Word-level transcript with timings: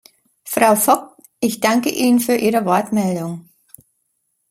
Frau 0.45 0.75
Fouque, 0.75 1.15
ich 1.41 1.59
danke 1.59 1.91
Ihnen 1.91 2.19
für 2.19 2.35
Ihre 2.35 2.65
Wortmeldung. 2.65 3.47